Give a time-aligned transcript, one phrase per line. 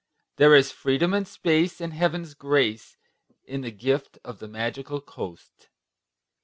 [0.37, 2.97] There is freedom and space and Heaven's grace
[3.43, 5.69] In the gift of the Magical Coast.